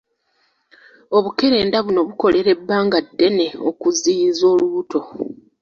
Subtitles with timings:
[1.17, 4.99] Obukerenda buno bukolera ebbanga ddene okuziyiza olubuto.